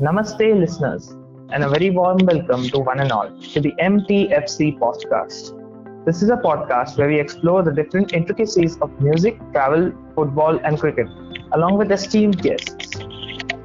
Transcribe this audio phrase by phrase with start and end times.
[0.00, 1.14] Namaste, listeners,
[1.52, 5.52] and a very warm welcome to one and all to the MTFC podcast.
[6.06, 10.80] This is a podcast where we explore the different intricacies of music, travel, football, and
[10.80, 11.06] cricket,
[11.52, 12.96] along with esteemed guests.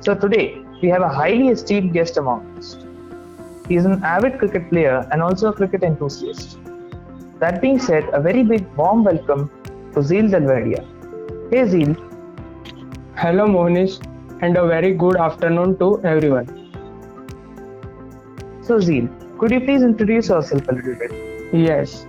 [0.02, 2.75] So, today we have a highly esteemed guest among us.
[3.70, 6.59] He is an avid cricket player and also a cricket enthusiast.
[7.39, 9.49] That being said, a very big warm welcome
[9.94, 10.83] to Zeel Delvadia.
[11.49, 11.95] Hey Zeel,
[13.16, 14.02] Hello Mohnish
[14.41, 16.48] and a very good afternoon to everyone.
[18.61, 21.11] so Zeel, could you please introduce yourself a little bit?
[21.53, 22.05] Yes,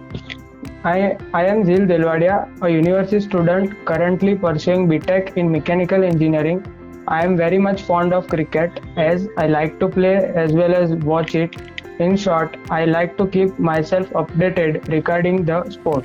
[0.84, 6.64] I, I am Zeel Delvadia, a university student currently pursuing BTech in mechanical engineering.
[7.08, 10.92] I am very much fond of cricket as I like to play as well as
[10.92, 11.54] watch it.
[11.98, 16.04] In short, I like to keep myself updated regarding the sport.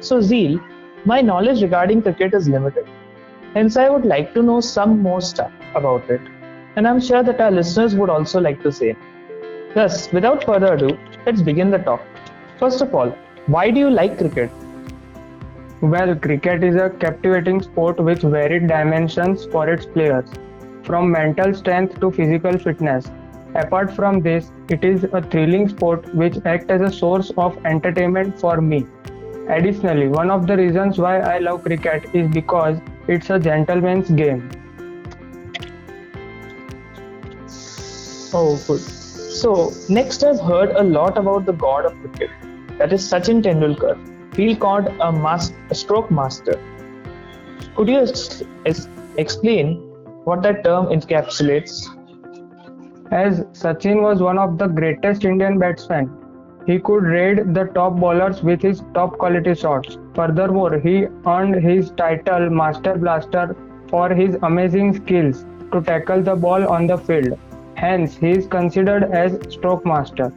[0.00, 0.60] So, Zeel,
[1.04, 2.86] my knowledge regarding cricket is limited.
[3.54, 6.20] Hence, I would like to know some more stuff about it.
[6.76, 8.96] And I'm sure that our listeners would also like to say.
[9.74, 12.02] Thus, without further ado, let's begin the talk.
[12.58, 13.10] First of all,
[13.46, 14.50] why do you like cricket?
[15.80, 20.28] Well, cricket is a captivating sport with varied dimensions for its players,
[20.82, 23.10] from mental strength to physical fitness.
[23.54, 28.38] Apart from this, it is a thrilling sport which acts as a source of entertainment
[28.40, 28.86] for me.
[29.48, 34.50] Additionally, one of the reasons why I love cricket is because it's a gentleman's game.
[38.34, 38.80] Oh, good.
[38.80, 42.30] So, next I've heard a lot about the god of cricket,
[42.78, 43.96] that is Sachin Tendulkar,
[44.34, 46.60] feel called a, mas- a stroke master.
[47.76, 49.76] Could you ex- ex- explain
[50.24, 51.86] what that term encapsulates?
[53.12, 56.10] As Sachin was one of the greatest Indian batsmen,
[56.66, 59.98] he could raid the top bowlers with his top quality shots.
[60.14, 63.56] Furthermore, he earned his title Master Blaster
[63.88, 67.38] for his amazing skills to tackle the ball on the field.
[67.74, 70.32] Hence, he is considered as stroke master.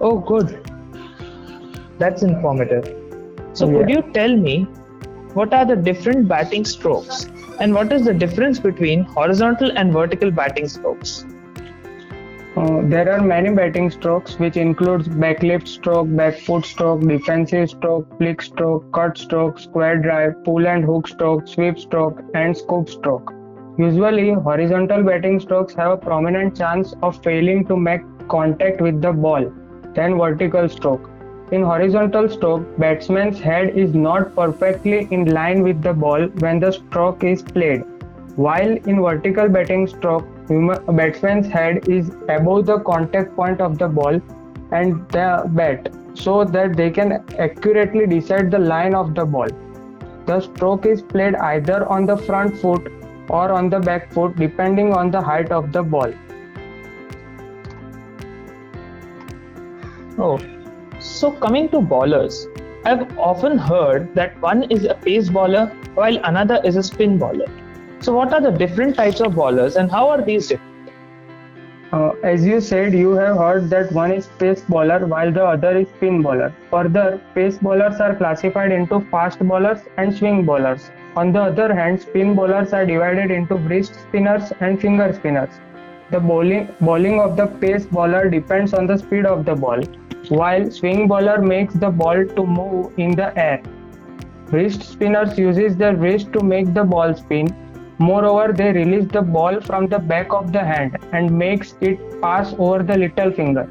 [0.00, 0.60] Oh, good.
[1.98, 2.84] That's informative.
[3.52, 4.64] So, could you tell me
[5.34, 7.26] what are the different batting strokes
[7.60, 11.24] and what is the difference between horizontal and vertical batting strokes?
[12.56, 18.16] Uh, there are many batting strokes which includes backlift stroke, back foot stroke, defensive stroke,
[18.16, 23.32] flick stroke, cut stroke, square drive, pull and hook stroke, sweep stroke, and scoop stroke.
[23.78, 29.12] Usually, horizontal batting strokes have a prominent chance of failing to make contact with the
[29.12, 29.52] ball
[29.94, 31.10] than vertical stroke.
[31.52, 36.72] In horizontal stroke, batsman's head is not perfectly in line with the ball when the
[36.72, 37.84] stroke is played.
[38.34, 40.26] While in vertical batting stroke,
[40.88, 44.20] batsman's head is above the contact point of the ball
[44.72, 49.48] and the bat so that they can accurately decide the line of the ball.
[50.26, 52.90] The stroke is played either on the front foot
[53.28, 56.12] or on the back foot depending on the height of the ball.
[60.18, 60.40] Oh,
[61.06, 62.46] so coming to bowlers,
[62.84, 67.46] I've often heard that one is a pace bowler while another is a spin bowler.
[68.00, 70.90] So, what are the different types of bowlers and how are these different?
[71.92, 75.78] Uh, as you said, you have heard that one is pace bowler while the other
[75.78, 76.52] is spin bowler.
[76.70, 80.90] Further, pace bowlers are classified into fast bowlers and swing bowlers.
[81.16, 85.50] On the other hand, spin bowlers are divided into wrist spinners and finger spinners.
[86.10, 89.82] The bowling, bowling of the pace bowler depends on the speed of the ball,
[90.30, 93.62] while swing bowler makes the ball to move in the air.
[94.50, 97.48] Wrist spinners uses their wrist to make the ball spin.
[97.98, 102.54] Moreover, they release the ball from the back of the hand and makes it pass
[102.58, 103.68] over the little finger.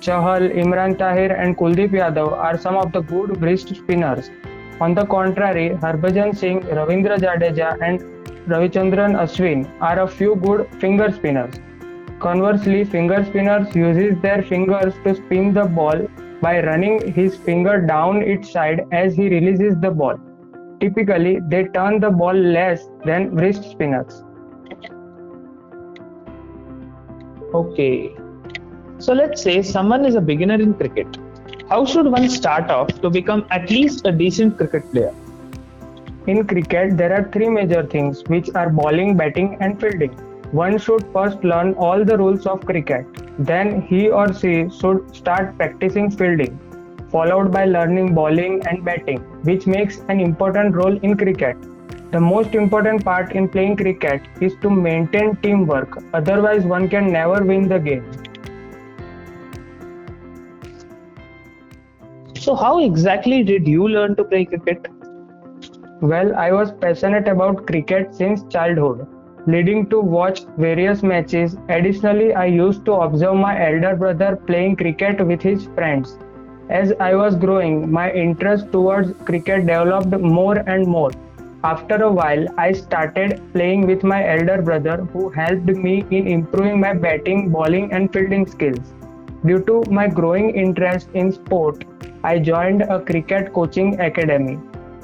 [0.00, 4.30] Chahal, Imran Tahir, and Kuldeep Yadav are some of the good wrist spinners.
[4.80, 8.00] On the contrary, Harbhajan Singh, Ravindra Jadeja, and
[8.46, 11.54] Ravichandran Ashwin are a few good finger spinners.
[12.20, 16.08] Conversely, finger spinners uses their fingers to spin the ball
[16.42, 20.18] by running his finger down its side as he releases the ball.
[20.80, 24.24] Typically, they turn the ball less than wrist spinners.
[27.54, 28.16] Okay.
[28.98, 31.18] So, let's say someone is a beginner in cricket.
[31.68, 35.14] How should one start off to become at least a decent cricket player?
[36.26, 40.27] In cricket, there are three major things which are bowling, batting, and fielding.
[40.52, 43.06] One should first learn all the rules of cricket.
[43.38, 46.58] Then he or she should start practicing fielding,
[47.10, 51.56] followed by learning bowling and batting, which makes an important role in cricket.
[52.12, 57.44] The most important part in playing cricket is to maintain teamwork, otherwise, one can never
[57.44, 58.10] win the game.
[62.36, 64.86] So, how exactly did you learn to play cricket?
[66.00, 69.06] Well, I was passionate about cricket since childhood,
[69.52, 71.56] leading to watch various matches.
[71.70, 76.18] Additionally, I used to observe my elder brother playing cricket with his friends.
[76.68, 81.10] As I was growing, my interest towards cricket developed more and more.
[81.64, 86.78] After a while, I started playing with my elder brother, who helped me in improving
[86.78, 88.92] my batting, bowling, and fielding skills.
[89.46, 91.84] Due to my growing interest in sport,
[92.22, 94.58] I joined a cricket coaching academy,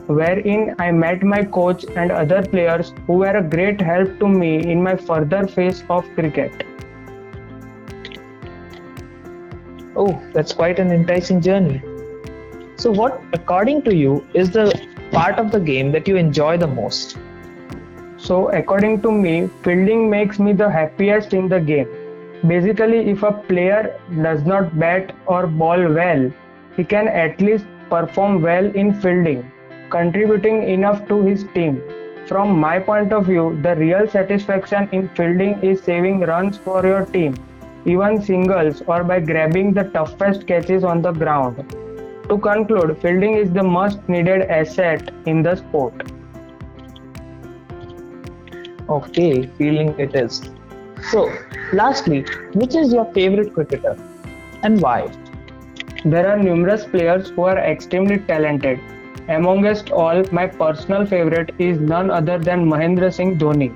[0.06, 4.70] wherein I met my coach and other players who were a great help to me
[4.70, 6.66] in my further phase of cricket.
[9.96, 11.82] Oh, that's quite an enticing journey.
[12.76, 14.78] So, what, according to you, is the
[15.12, 17.16] part of the game that you enjoy the most?
[18.16, 21.88] So, according to me, fielding makes me the happiest in the game.
[22.46, 26.30] Basically, if a player does not bat or ball well,
[26.76, 29.50] he can at least perform well in fielding,
[29.90, 31.82] contributing enough to his team.
[32.26, 37.04] From my point of view, the real satisfaction in fielding is saving runs for your
[37.04, 37.34] team,
[37.84, 41.58] even singles or by grabbing the toughest catches on the ground.
[42.28, 45.94] To conclude, fielding is the most needed asset in the sport.
[48.88, 50.50] Okay, feeling it is.
[51.10, 51.30] So,
[51.72, 53.96] lastly, which is your favorite cricketer
[54.62, 55.10] and why?
[56.04, 58.80] There are numerous players who are extremely talented.
[59.28, 63.72] Amongst all, my personal favorite is none other than Mahendra Singh Dhoni.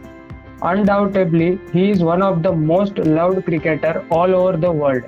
[0.60, 5.04] Undoubtedly, he is one of the most loved cricketer all over the world.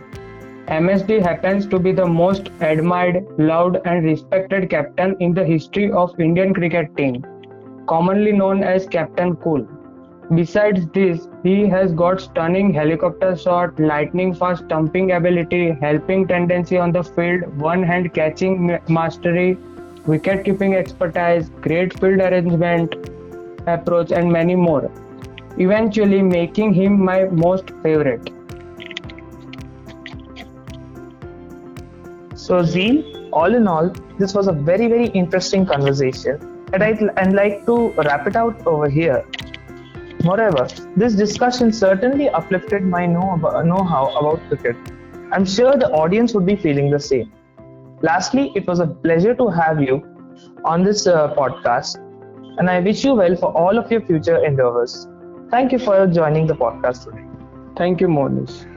[0.69, 6.19] MSD happens to be the most admired, loved and respected captain in the history of
[6.19, 7.23] Indian cricket team,
[7.87, 9.69] commonly known as Captain Cool.
[10.33, 16.93] Besides this, he has got stunning helicopter shot, lightning fast stumping ability, helping tendency on
[16.93, 19.59] the field, one hand catching mastery,
[20.07, 22.95] wicket keeping expertise, great field arrangement,
[23.67, 24.91] approach, and many more.
[25.59, 28.31] Eventually, making him my most favorite.
[32.35, 37.33] So, Zeel, all in all, this was a very, very interesting conversation, and I'd, I'd
[37.33, 39.25] like to wrap it out over here.
[40.25, 40.67] Moreover,
[40.97, 43.07] this discussion certainly uplifted my
[43.63, 44.77] know how about cricket.
[45.33, 47.33] I'm sure the audience would be feeling the same.
[48.03, 50.03] Lastly, it was a pleasure to have you
[50.65, 51.97] on this uh, podcast,
[52.59, 55.07] and I wish you well for all of your future endeavors.
[55.51, 57.25] Thank you for joining the podcast today.
[57.77, 58.70] Thank you, Mohnish.